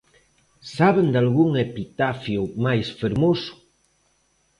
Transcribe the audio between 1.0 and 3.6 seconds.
dalgún epitafio máis fermoso?